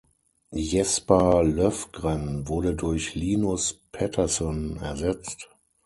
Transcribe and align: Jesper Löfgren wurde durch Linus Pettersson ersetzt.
Jesper 0.55 1.43
Löfgren 1.43 2.47
wurde 2.47 2.73
durch 2.73 3.13
Linus 3.13 3.81
Pettersson 3.91 4.77
ersetzt. 4.77 5.47